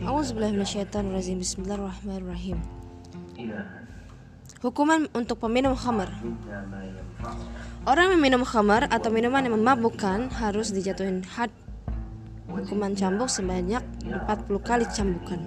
Auzubillahiminasyaitonirrajim 0.00 1.44
Bismillahirrahmanirrahim. 1.44 2.56
Hukuman 4.64 5.12
untuk 5.12 5.44
peminum 5.44 5.76
khamar. 5.76 6.08
Orang 7.84 8.16
yang 8.16 8.22
minum 8.24 8.40
khamar 8.40 8.88
atau 8.88 9.12
minuman 9.12 9.44
yang 9.44 9.60
memabukkan 9.60 10.32
harus 10.40 10.72
dijatuhin 10.72 11.20
had. 11.36 11.52
Hukuman 12.48 12.96
cambuk 12.96 13.28
sebanyak 13.28 13.84
40 14.08 14.24
kali 14.64 14.88
cambukan. 14.88 15.44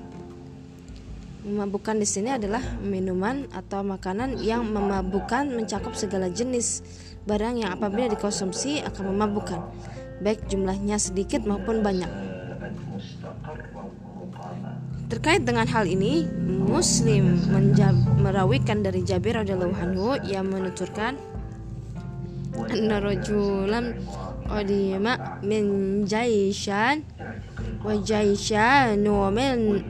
Memabukkan 1.41 1.97
di 1.97 2.05
sini 2.05 2.37
adalah 2.37 2.61
minuman 2.85 3.49
atau 3.57 3.81
makanan 3.81 4.37
yang 4.37 4.69
memabukkan 4.69 5.49
mencakup 5.49 5.97
segala 5.97 6.29
jenis. 6.29 6.85
Barang 7.25 7.57
yang 7.57 7.73
apabila 7.73 8.05
dikonsumsi 8.05 8.85
akan 8.85 9.17
memabukkan, 9.17 9.65
baik 10.21 10.45
jumlahnya 10.45 11.01
sedikit 11.01 11.41
maupun 11.41 11.81
banyak. 11.81 12.32
Terkait 15.13 15.45
dengan 15.45 15.69
hal 15.69 15.85
ini, 15.85 16.25
Muslim 16.49 17.37
merawikan 18.17 18.81
dari 18.81 19.05
Jabir 19.05 19.37
radhiyallahu 19.37 19.77
anhu 19.77 20.17
yang 20.25 20.49
menuturkan 20.49 21.21
Narojulam 22.57 23.93
rajulan 23.93 23.93
qadima 24.49 25.37
min 25.45 26.01
Jaishan 26.09 27.05
wa 27.85 27.93
Jaishanu 27.93 29.29
min 29.29 29.85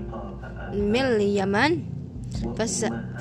mil 0.75 1.15
Yaman 1.23 1.87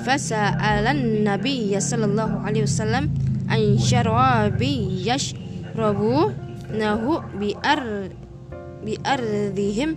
fasa'alan 0.03 1.23
nabiyya 1.23 1.79
sallallahu 1.79 2.43
alaihi 2.43 2.67
wasallam 2.67 3.15
an 3.47 3.79
syarabi 3.79 5.07
yashrabu 5.07 6.35
nahu 6.67 7.23
bi 7.39 7.55
ar 7.63 8.11
bi 8.83 8.99
ardihim 9.07 9.95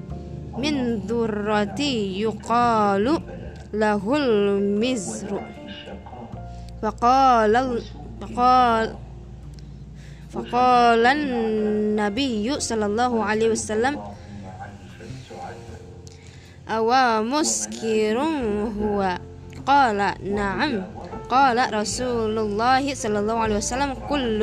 من 0.59 0.96
ذرة 1.09 1.80
يقال 2.26 3.07
له 3.73 4.02
المزر. 4.16 5.40
فقال 6.82 7.54
فقال 8.21 8.87
فقال 10.30 11.07
النبي 11.07 12.60
صلى 12.60 12.87
الله 12.87 13.24
عليه 13.24 13.48
وسلم 13.51 13.95
أو 16.68 16.91
مسكر 17.23 18.18
هو؟ 18.80 19.18
قال 19.66 19.98
نعم. 20.23 20.73
قال 21.30 21.74
رسول 21.74 22.38
الله 22.38 22.95
صلى 22.95 23.18
الله 23.18 23.38
عليه 23.38 23.57
وسلم 23.57 23.95
كل 24.09 24.41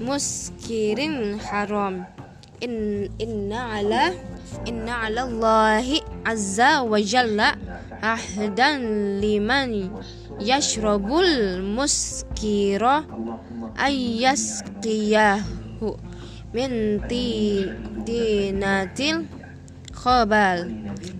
مسكر 0.00 0.98
حرام. 1.38 2.04
إن, 2.64 3.08
إن 3.20 3.52
على 3.52 4.12
إن 4.68 4.88
على 4.88 5.22
الله 5.22 6.00
عز 6.26 6.60
وجل 6.60 7.40
عهدا 8.02 8.78
لمن 9.22 9.90
يشرب 10.40 11.08
المسكر 11.18 13.04
أن 13.86 13.92
يسقيه 13.92 15.40
من 16.54 17.00
دينة 18.04 18.98
الخبال. 19.94 20.58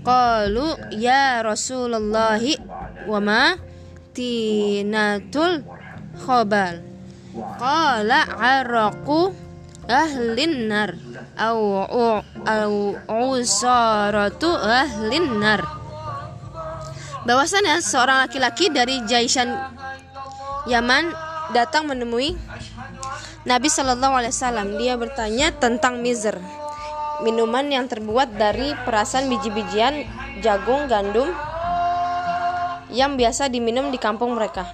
قالوا 0.04 0.74
يا 0.94 1.42
رسول 1.42 1.94
الله 1.94 2.54
وما 3.08 3.56
دينة 4.16 5.34
الخبال؟ 5.36 6.82
قال 7.60 8.10
عرقوا 8.10 9.30
ahlin 9.88 10.68
nar 10.68 10.94
au 11.40 11.88
au 12.44 12.74
usaratu 13.08 14.52
ahlin 14.52 15.40
nar 15.40 15.64
bahwasanya 17.24 17.80
seorang 17.80 18.28
laki-laki 18.28 18.68
dari 18.68 19.00
Jaishan 19.08 19.52
Yaman 20.68 21.12
datang 21.56 21.88
menemui 21.88 22.36
Nabi 23.48 23.72
Shallallahu 23.72 24.14
Alaihi 24.20 24.34
Wasallam. 24.36 24.68
Dia 24.76 25.00
bertanya 25.00 25.48
tentang 25.56 26.04
mizer, 26.04 26.36
minuman 27.24 27.64
yang 27.72 27.88
terbuat 27.88 28.36
dari 28.36 28.76
perasan 28.84 29.32
biji-bijian 29.32 30.04
jagung, 30.44 30.84
gandum 30.84 31.32
yang 32.92 33.16
biasa 33.16 33.48
diminum 33.48 33.88
di 33.88 33.96
kampung 33.96 34.36
mereka. 34.36 34.68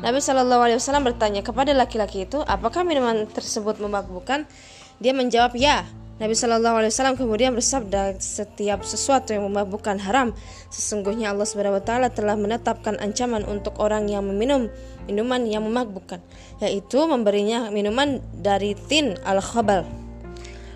Nabi 0.00 0.16
Shallallahu 0.16 0.64
Alaihi 0.64 0.80
Wasallam 0.80 1.04
bertanya 1.04 1.44
kepada 1.44 1.76
laki-laki 1.76 2.24
itu, 2.24 2.40
apakah 2.48 2.88
minuman 2.88 3.28
tersebut 3.28 3.76
memabukkan? 3.84 4.48
Dia 4.96 5.12
menjawab 5.12 5.52
ya. 5.60 5.84
Nabi 6.16 6.32
Shallallahu 6.32 6.80
Alaihi 6.80 6.88
Wasallam 6.88 7.20
kemudian 7.20 7.52
bersabda, 7.52 8.16
setiap 8.16 8.80
sesuatu 8.80 9.36
yang 9.36 9.44
memabukkan 9.52 10.00
haram. 10.00 10.32
Sesungguhnya 10.72 11.36
Allah 11.36 11.44
Subhanahu 11.44 11.80
Wa 11.80 11.84
Taala 11.84 12.08
telah 12.08 12.32
menetapkan 12.32 12.96
ancaman 12.96 13.44
untuk 13.44 13.76
orang 13.76 14.08
yang 14.08 14.24
meminum 14.24 14.72
minuman 15.04 15.44
yang 15.44 15.68
memabukkan, 15.68 16.24
yaitu 16.64 17.04
memberinya 17.04 17.68
minuman 17.68 18.24
dari 18.40 18.72
tin 18.88 19.20
al 19.28 19.44
khabal. 19.44 19.84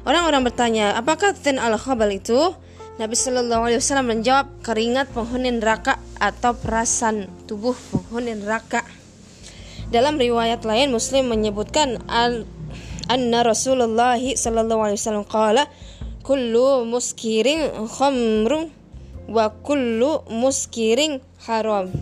Orang-orang 0.04 0.44
bertanya, 0.44 1.00
apakah 1.00 1.32
tin 1.32 1.56
al 1.56 1.80
khabal 1.80 2.12
itu? 2.12 2.52
Nabi 3.00 3.16
Shallallahu 3.16 3.72
Alaihi 3.72 3.80
Wasallam 3.80 4.20
menjawab, 4.20 4.60
keringat 4.60 5.16
penghuni 5.16 5.48
neraka 5.48 5.96
atau 6.20 6.52
perasan 6.52 7.24
tubuh 7.48 7.72
penghuni 7.88 8.36
neraka. 8.36 8.83
Dalam 9.94 10.18
riwayat 10.18 10.66
lain 10.66 10.90
Muslim 10.90 11.30
menyebutkan 11.30 12.02
al 12.10 12.42
anna 13.06 13.46
Rasulullah 13.46 14.18
sallallahu 14.18 14.90
alaihi 14.90 14.98
wasallam 14.98 15.22
qala 15.22 15.70
kullu 16.26 16.82
muskirin 16.82 17.70
khamrun 17.86 18.74
wa 19.30 19.54
kullu 19.62 20.26
muskirin 20.34 21.22
haram. 21.46 21.94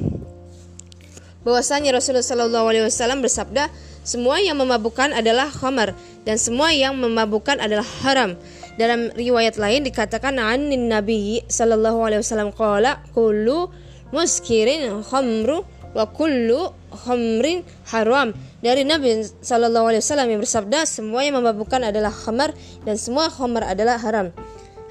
Bahwasanya 1.44 1.92
Rasulullah 1.92 2.24
sallallahu 2.24 2.64
alaihi 2.64 2.88
wasallam 2.88 3.20
bersabda, 3.20 3.68
semua 4.08 4.40
yang 4.40 4.56
memabukkan 4.56 5.12
adalah 5.12 5.52
khamar 5.52 5.92
dan 6.24 6.40
semua 6.40 6.72
yang 6.72 6.96
memabukkan 6.96 7.60
adalah 7.60 7.84
haram. 8.08 8.40
Dalam 8.80 9.12
riwayat 9.12 9.60
lain 9.60 9.84
dikatakan 9.84 10.40
anin 10.40 10.88
Nabi 10.88 11.44
sallallahu 11.44 12.08
alaihi 12.08 12.24
wasallam 12.24 12.56
qala 12.56 13.04
kullu 13.12 13.68
muskirin 14.16 15.04
khamru 15.04 15.60
wa 15.92 16.08
kullu 16.08 16.72
khamrin 16.92 17.64
haram 17.88 18.36
dari 18.60 18.84
Nabi 18.84 19.24
Shallallahu 19.24 19.90
Alaihi 19.90 20.02
Wasallam 20.04 20.28
yang 20.30 20.40
bersabda 20.44 20.84
semua 20.84 21.24
yang 21.24 21.40
memabukkan 21.40 21.82
adalah 21.82 22.12
khamar 22.12 22.52
dan 22.86 22.94
semua 23.00 23.32
khamar 23.32 23.64
adalah 23.66 23.98
haram. 23.98 24.30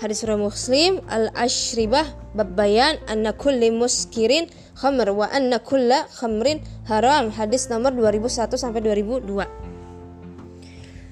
Hadis 0.02 0.26
surah 0.26 0.34
Muslim 0.34 0.98
al 1.14 1.30
ashribah 1.38 2.10
babbayan 2.34 2.98
anna 3.06 3.38
kulli 3.38 3.70
muskirin 3.70 4.50
khamr 4.74 5.14
wa 5.14 5.30
anna 5.30 5.62
kulla 5.62 6.10
khamrin 6.18 6.58
haram. 6.90 7.30
Hadis 7.30 7.70
nomor 7.70 7.94
2001 7.94 8.58
sampai 8.58 8.82
2002. 8.82 9.72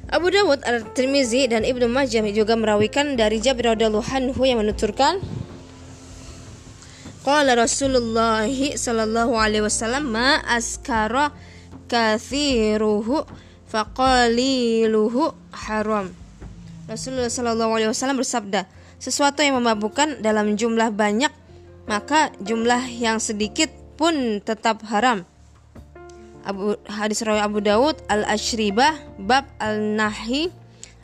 Abu 0.10 0.34
Dawud, 0.34 0.66
Al-Tirmizi 0.66 1.46
dan 1.46 1.62
Ibnu 1.62 1.86
Majah 1.86 2.26
juga 2.34 2.58
merawikan 2.58 3.14
dari 3.14 3.38
Jabir 3.38 3.78
radhiyallahu 3.78 4.10
anhu 4.10 4.42
yang 4.42 4.58
menuturkan 4.58 5.22
Qala 7.30 7.54
Rasulullah 7.54 8.50
sallallahu 8.50 9.38
alaihi 9.38 9.62
wasallam 9.62 10.10
ma 10.10 10.42
askara 10.50 11.30
kathiruhu 11.86 13.22
faqaliluhu 13.70 15.38
haram. 15.54 16.10
Rasulullah 16.90 17.30
Shallallahu 17.30 17.78
Alaihi 17.78 17.94
Wasallam 17.94 18.18
bersabda, 18.18 18.66
sesuatu 18.98 19.46
yang 19.46 19.62
memabukkan 19.62 20.26
dalam 20.26 20.58
jumlah 20.58 20.90
banyak, 20.90 21.30
maka 21.86 22.34
jumlah 22.42 22.90
yang 22.98 23.22
sedikit 23.22 23.70
pun 23.94 24.42
tetap 24.42 24.82
haram. 24.90 25.22
Abu, 26.42 26.82
hadis 26.90 27.22
rawi 27.22 27.46
Abu 27.46 27.62
Dawud 27.62 28.02
al 28.10 28.26
Ashribah 28.26 28.98
bab 29.22 29.46
al 29.62 29.78
Nahi 29.78 30.50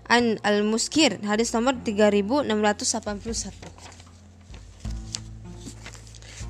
an 0.10 0.42
al 0.42 0.66
Muskir 0.66 1.22
hadis 1.22 1.54
nomor 1.54 1.78
3681. 1.86 3.95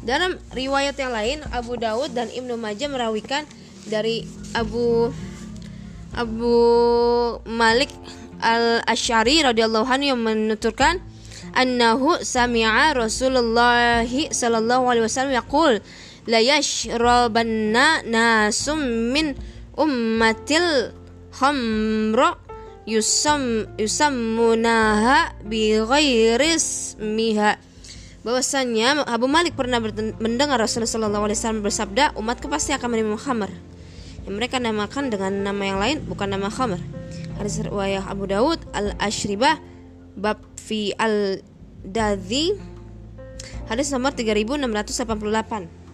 Dalam 0.05 0.37
riwayat 0.53 1.01
yang 1.01 1.09
lain 1.09 1.41
Abu 1.49 1.81
Dawud 1.81 2.13
dan 2.13 2.29
Ibnu 2.29 2.61
Majah 2.61 2.93
merawikan 2.93 3.41
dari 3.89 4.29
Abu 4.53 5.09
Abu 6.13 6.55
Malik 7.49 7.89
Al 8.37 8.85
Ashari 8.85 9.41
radhiyallahu 9.41 9.89
anhu 9.89 10.13
yang 10.13 10.21
menuturkan 10.21 11.01
annahu 11.57 12.21
sami'a 12.21 12.93
Rasulullah 12.93 14.05
sallallahu 14.05 14.85
alaihi 14.93 15.09
wasallam 15.09 15.33
yaqul 15.33 15.81
la 16.29 16.37
yashrabanna 16.37 18.05
nasum 18.05 19.09
min 19.09 19.33
ummatil 19.73 20.93
khamra 21.33 22.37
yusam 22.85 23.65
yusammunaha 23.81 25.33
bi 25.41 25.73
ghairi 25.81 26.61
ismiha 26.61 27.57
bahwasanya 28.25 29.05
Abu 29.05 29.29
Malik 29.29 29.53
pernah 29.53 29.77
mendengar 30.17 30.57
Rasulullah 30.57 31.13
wasallam 31.13 31.61
bersabda 31.61 32.17
umatku 32.17 32.49
pasti 32.49 32.73
akan 32.73 32.89
minum 32.89 33.21
khamar 33.21 33.53
yang 34.25 34.33
mereka 34.33 34.57
namakan 34.57 35.13
dengan 35.13 35.45
nama 35.45 35.61
yang 35.61 35.77
lain 35.77 35.97
bukan 36.09 36.33
nama 36.33 36.49
khamr. 36.49 36.81
Hadis 37.37 37.61
riwayat 37.61 38.09
Abu 38.09 38.25
Daud 38.25 38.57
Al 38.73 38.97
Ashribah 38.97 39.61
bab 40.17 40.41
fi 40.57 40.97
al 40.97 41.45
dadhi 41.85 42.57
Hadis 43.65 43.89
nomor 43.89 44.13
3688. 44.13 45.84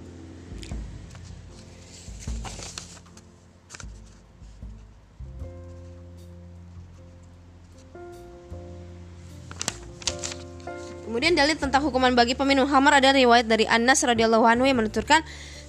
Kemudian 11.11 11.35
dalil 11.35 11.59
tentang 11.59 11.83
hukuman 11.83 12.15
bagi 12.15 12.39
peminum 12.39 12.63
khamar 12.71 13.03
ada 13.03 13.11
riwayat 13.11 13.43
dari 13.43 13.67
Anas 13.67 13.99
radhiyallahu 13.99 14.47
anhu 14.47 14.63
yang 14.63 14.79
menuturkan 14.79 15.19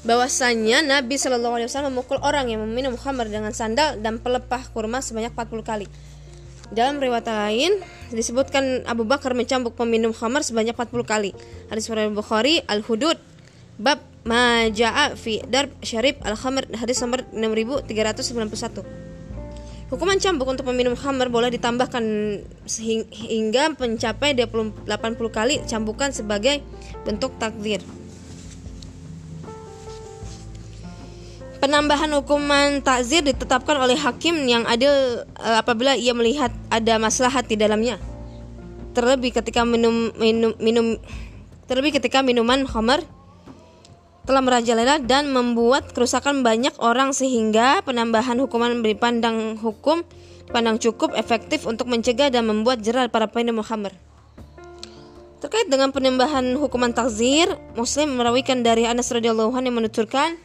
bahwasanya 0.06 0.86
Nabi 0.86 1.18
Shallallahu 1.18 1.58
alaihi 1.58 1.66
wasallam 1.66 1.98
memukul 1.98 2.22
orang 2.22 2.46
yang 2.46 2.62
meminum 2.62 2.94
khamar 2.94 3.26
dengan 3.26 3.50
sandal 3.50 3.98
dan 3.98 4.22
pelepah 4.22 4.70
kurma 4.70 5.02
sebanyak 5.02 5.34
40 5.34 5.66
kali. 5.66 5.90
Dalam 6.70 7.02
riwayat 7.02 7.26
lain 7.26 7.74
disebutkan 8.14 8.86
Abu 8.86 9.02
Bakar 9.02 9.34
mencambuk 9.34 9.74
peminum 9.74 10.14
khamar 10.14 10.46
sebanyak 10.46 10.78
40 10.78 11.10
kali. 11.10 11.34
Hadis 11.66 11.90
riwayat 11.90 12.14
Bukhari 12.14 12.62
Al-Hudud 12.62 13.18
bab 13.82 13.98
Maja'a 14.22 15.18
fi 15.18 15.42
darb 15.50 15.74
syarib 15.82 16.22
al-khamr 16.22 16.70
hadis 16.78 17.02
nomor 17.02 17.26
6391. 17.34 19.11
Hukuman 19.92 20.16
cambuk 20.16 20.48
untuk 20.48 20.64
peminum 20.64 20.96
khamr 20.96 21.28
boleh 21.28 21.52
ditambahkan 21.52 22.00
hingga 23.12 23.76
mencapai 23.76 24.32
80 24.32 24.88
kali 25.28 25.60
cambukan 25.68 26.08
sebagai 26.08 26.64
bentuk 27.04 27.36
takdir. 27.36 27.84
Penambahan 31.60 32.08
hukuman 32.16 32.80
takzir 32.80 33.20
ditetapkan 33.20 33.76
oleh 33.84 34.00
hakim 34.00 34.48
yang 34.48 34.64
adil 34.64 35.28
eh, 35.28 35.56
apabila 35.60 35.92
ia 35.92 36.16
melihat 36.16 36.48
ada 36.72 36.96
maslahat 36.96 37.44
di 37.44 37.60
dalamnya. 37.60 38.00
Terlebih 38.96 39.36
ketika 39.36 39.60
minum 39.68 40.08
minum 40.16 40.56
minum 40.56 40.96
terlebih 41.68 42.00
ketika 42.00 42.24
minuman 42.24 42.64
khamr 42.64 43.04
telah 44.22 44.42
merajalela 44.42 45.02
dan 45.02 45.34
membuat 45.34 45.90
kerusakan 45.90 46.46
banyak 46.46 46.72
orang 46.78 47.10
sehingga 47.10 47.82
penambahan 47.82 48.38
hukuman 48.38 48.78
pandang 48.94 49.58
hukum 49.58 50.06
pandang 50.52 50.78
cukup 50.78 51.16
efektif 51.18 51.66
untuk 51.66 51.90
mencegah 51.90 52.30
dan 52.30 52.46
membuat 52.46 52.84
jerah 52.84 53.08
para 53.10 53.26
peminum 53.26 53.64
khamr. 53.64 53.90
Terkait 55.42 55.66
dengan 55.66 55.90
penambahan 55.90 56.54
hukuman 56.54 56.94
takzir, 56.94 57.50
Muslim 57.74 58.14
merawikan 58.14 58.62
dari 58.62 58.86
Anas 58.86 59.10
radhiyallahu 59.10 59.50
anhu 59.50 59.74
yang 59.74 59.78
menuturkan 59.82 60.38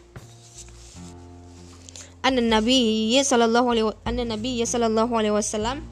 anna 2.26 2.42
Nabi 2.42 3.14
sallallahu 3.22 3.68
alaihi 3.72 3.88
anna 4.04 4.24
Nabi 4.26 4.60
sallallahu 4.66 5.14
alaihi 5.16 5.32
wasallam 5.32 5.86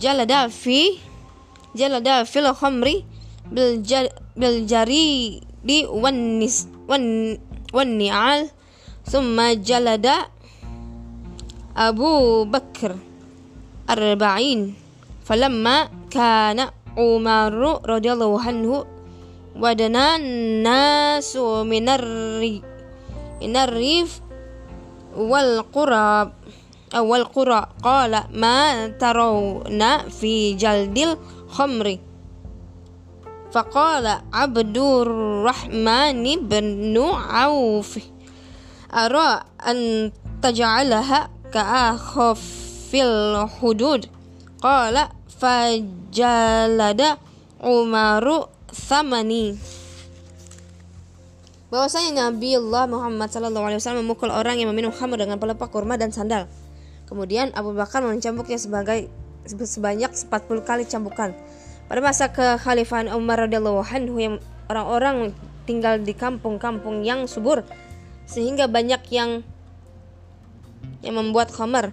jalada 0.00 0.48
fi 0.48 0.96
jalada 1.76 2.24
fil 2.24 2.48
khamri 2.50 3.06
bil 3.52 4.56
jari 4.64 5.38
di 5.62 5.86
wanis 5.86 6.66
wan 6.90 7.38
wan 7.70 7.90
ni'al 7.98 8.50
thumma 9.06 9.54
jalada 9.58 10.28
Abu 11.72 12.44
Bakr 12.44 12.92
arba'in. 13.88 14.76
Falamma 15.24 15.88
kana 16.12 16.68
Umar 16.98 17.54
radhiyallahu 17.80 18.36
anhu 18.36 18.84
wadana 19.56 20.20
nasu 20.60 21.64
minarri 21.64 22.60
minarrif 23.40 24.20
wal 25.16 25.64
qura 25.72 26.28
awal 26.92 27.24
qura. 27.32 27.72
Qala 27.80 28.28
ma 28.36 28.92
tarawna 29.00 30.12
fi 30.12 30.52
jaldil 30.60 31.16
khamri 31.48 32.11
Faqala 33.52 34.24
Abdurrahman 34.32 36.24
bin 36.48 36.96
Auf 36.96 38.00
Ara 38.88 39.44
an 39.60 40.08
taj'alaha 40.40 41.28
ka'akhafil 41.52 43.44
hudud? 43.60 44.08
Qala 44.56 45.12
fajalada 45.36 47.20
Umaru 47.60 48.48
Samani 48.72 49.52
bahwasanya 51.72 52.28
Nabi 52.28 52.52
Allah 52.60 52.84
Muhammad 52.84 53.32
SAW 53.32 54.04
memukul 54.04 54.28
orang 54.28 54.60
yang 54.60 54.68
meminum 54.76 54.92
khamr 54.92 55.16
dengan 55.16 55.40
pelepah 55.40 55.72
kurma 55.72 55.96
dan 55.96 56.12
sandal. 56.12 56.44
Kemudian 57.08 57.48
Abu 57.56 57.72
Bakar 57.72 58.04
mencambuknya 58.04 58.60
sebagai 58.60 59.08
sebanyak 59.48 60.12
40 60.12 60.68
kali 60.68 60.84
cambukan 60.84 61.32
pada 61.90 62.00
masa 62.00 62.30
kekhalifahan 62.32 63.12
Umar 63.12 63.46
radhiyallahu 63.46 63.84
yang 64.16 64.38
orang-orang 64.70 65.36
tinggal 65.68 66.00
di 66.00 66.14
kampung-kampung 66.16 67.06
yang 67.06 67.30
subur 67.30 67.62
sehingga 68.26 68.66
banyak 68.66 69.02
yang 69.12 69.46
yang 71.02 71.18
membuat 71.18 71.50
khamar. 71.50 71.92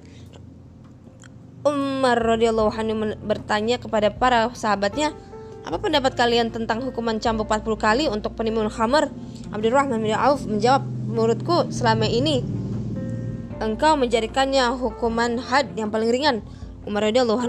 Umar 1.65 2.15
radhiyallahu 2.15 2.71
bertanya 3.19 3.81
kepada 3.81 4.07
para 4.13 4.47
sahabatnya, 4.56 5.12
"Apa 5.68 5.75
pendapat 5.81 6.15
kalian 6.15 6.56
tentang 6.56 6.80
hukuman 6.80 7.19
cambuk 7.19 7.51
40 7.51 7.75
kali 7.75 8.06
untuk 8.07 8.33
penimbun 8.39 8.71
khamar?" 8.71 9.12
Abdurrahman 9.51 10.00
bin 10.00 10.15
Auf 10.15 10.47
menjawab, 10.47 10.88
"Menurutku 10.88 11.68
selama 11.74 12.07
ini 12.07 12.45
engkau 13.59 14.00
menjadikannya 14.00 14.71
hukuman 14.80 15.35
had 15.42 15.68
yang 15.75 15.92
paling 15.92 16.09
ringan." 16.09 16.38
Umar 16.88 17.12
radhiyallahu 17.12 17.44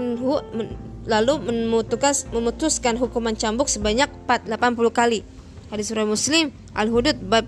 lalu 1.05 1.41
memutuskan, 1.41 2.13
memutuskan 2.29 2.93
hukuman 2.97 3.33
cambuk 3.33 3.67
sebanyak 3.71 4.09
80 4.27 4.49
kali. 4.93 5.25
Hadis 5.71 5.87
surah 5.89 6.05
Muslim 6.05 6.51
Al-Hudud 6.75 7.17
bab 7.25 7.47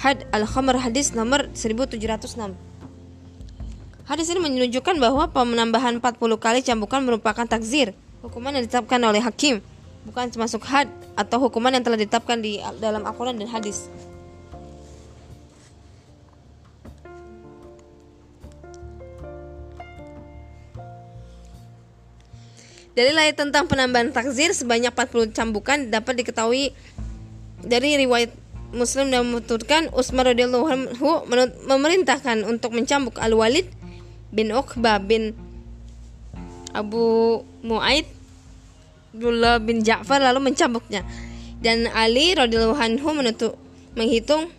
Had 0.00 0.24
Al-Khamr 0.32 0.80
hadis 0.80 1.12
nomor 1.12 1.52
1706. 1.52 2.00
Hadis 4.08 4.26
ini 4.32 4.40
menunjukkan 4.42 4.96
bahwa 4.96 5.28
penambahan 5.30 6.00
40 6.00 6.18
kali 6.40 6.64
cambukan 6.64 7.04
merupakan 7.04 7.46
takzir, 7.46 7.92
hukuman 8.24 8.56
yang 8.56 8.64
ditetapkan 8.64 8.98
oleh 9.06 9.22
hakim, 9.22 9.62
bukan 10.08 10.32
termasuk 10.32 10.64
had 10.66 10.88
atau 11.14 11.38
hukuman 11.46 11.76
yang 11.76 11.84
telah 11.84 12.00
ditetapkan 12.00 12.40
di 12.40 12.58
dalam 12.80 13.04
Al-Qur'an 13.04 13.36
dan 13.36 13.46
hadis. 13.52 13.92
Dari 22.90 23.14
lain 23.14 23.34
tentang 23.38 23.70
penambahan 23.70 24.10
takzir 24.10 24.50
sebanyak 24.50 24.90
40 24.90 25.30
cambukan 25.30 25.78
dapat 25.88 26.20
diketahui 26.20 26.74
dari 27.62 27.94
riwayat 28.02 28.34
Muslim 28.74 29.10
dan 29.10 29.26
menuturkan 29.26 29.90
Utsman 29.94 30.30
radhiyallahu 30.30 30.66
memerintahkan 31.66 32.46
untuk 32.46 32.74
mencambuk 32.74 33.18
Al-Walid 33.18 33.66
bin 34.30 34.54
Uqbah 34.54 35.02
bin 35.02 35.34
Abu 36.70 37.42
Muaid 37.66 38.06
Abdullah 39.10 39.58
bin 39.58 39.82
Ja'far 39.82 40.22
lalu 40.22 40.50
mencambuknya 40.50 41.02
dan 41.58 41.90
Ali 41.90 42.30
radhiyallahu 42.30 42.78
anhu 42.78 43.10
menutup 43.10 43.58
menghitung 43.98 44.54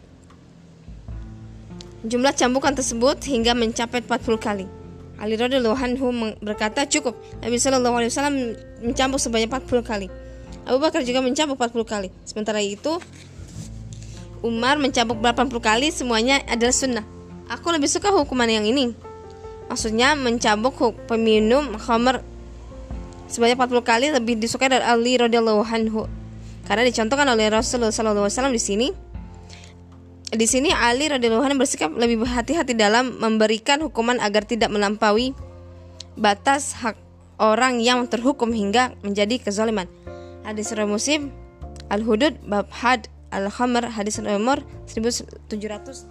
jumlah 2.03 2.35
cambukan 2.35 2.75
tersebut 2.75 3.15
hingga 3.23 3.55
mencapai 3.55 4.03
40 4.03 4.37
kali. 4.41 4.80
Ali 5.21 5.37
radhiyallahu 5.37 5.77
anhu 5.77 6.33
berkata 6.41 6.89
cukup 6.89 7.13
Nabi 7.45 7.61
Shallallahu 7.61 7.95
alaihi 8.01 8.09
wasallam 8.09 8.57
mencambuk 8.81 9.21
sebanyak 9.21 9.53
40 9.53 9.85
kali. 9.85 10.07
Abu 10.65 10.81
Bakar 10.81 11.05
juga 11.05 11.21
mencambuk 11.21 11.61
40 11.61 11.85
kali. 11.85 12.09
Sementara 12.25 12.57
itu 12.57 12.97
Umar 14.41 14.81
mencambuk 14.81 15.21
80 15.21 15.61
kali 15.61 15.87
semuanya 15.93 16.41
adalah 16.49 16.73
sunnah. 16.73 17.05
Aku 17.53 17.69
lebih 17.69 17.85
suka 17.85 18.09
hukuman 18.09 18.49
yang 18.49 18.65
ini. 18.65 18.97
Maksudnya 19.69 20.17
mencambuk 20.17 20.73
peminum 21.05 21.77
khamr 21.77 22.25
sebanyak 23.29 23.61
40 23.61 23.85
kali 23.85 24.07
lebih 24.09 24.41
disukai 24.41 24.73
dari 24.73 24.81
Ali 24.81 25.21
radhiyallahu 25.21 25.61
anhu. 25.61 26.09
Karena 26.65 26.81
dicontohkan 26.81 27.29
oleh 27.29 27.45
Rasulullah 27.53 27.93
wasallam 27.93 28.57
di 28.57 28.61
sini 28.61 29.10
di 30.31 30.47
sini 30.47 30.71
Ali 30.71 31.11
radhiyallahu 31.11 31.59
bersikap 31.59 31.91
lebih 31.91 32.23
berhati-hati 32.23 32.71
dalam 32.71 33.19
memberikan 33.19 33.83
hukuman 33.83 34.15
agar 34.23 34.47
tidak 34.47 34.71
melampaui 34.71 35.35
batas 36.15 36.71
hak 36.79 36.95
orang 37.35 37.83
yang 37.83 38.07
terhukum 38.07 38.55
hingga 38.55 38.95
menjadi 39.03 39.43
kezaliman. 39.43 39.91
Hadis 40.47 40.71
riwayat 40.71 40.87
Muslim 40.87 41.35
Al-Hudud 41.91 42.39
bab 42.47 42.71
had 42.71 43.11
Al-Khamr 43.35 43.91
hadis 43.91 44.23
nomor 44.23 44.63
1707. 44.87 46.07